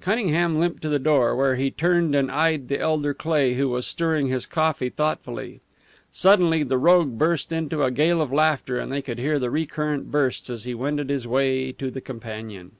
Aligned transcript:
Cunningham 0.00 0.58
limped 0.58 0.82
to 0.82 0.90
the 0.90 0.98
door, 0.98 1.34
where 1.34 1.56
he 1.56 1.70
turned 1.70 2.14
and 2.14 2.30
eyed 2.30 2.68
the 2.68 2.78
elder 2.78 3.14
Cleigh, 3.14 3.54
who 3.54 3.70
was 3.70 3.86
stirring 3.86 4.26
his 4.26 4.44
coffee 4.44 4.90
thoughtfully. 4.90 5.62
Suddenly 6.12 6.62
the 6.62 6.76
rogue 6.76 7.16
burst 7.16 7.52
into 7.52 7.82
a 7.82 7.90
gale 7.90 8.20
of 8.20 8.30
laughter, 8.34 8.78
and 8.78 8.92
they 8.92 9.00
could 9.00 9.18
hear 9.18 9.38
recurrent 9.40 10.10
bursts 10.10 10.50
as 10.50 10.64
he 10.64 10.74
wended 10.74 11.08
his 11.08 11.26
way 11.26 11.72
to 11.72 11.90
the 11.90 12.02
companion. 12.02 12.72